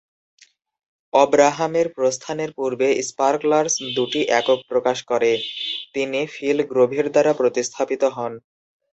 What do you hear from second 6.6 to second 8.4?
গ্রোভের দ্বারা প্রতিস্থাপিত হন।